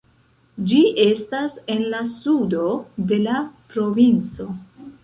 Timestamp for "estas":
1.03-1.59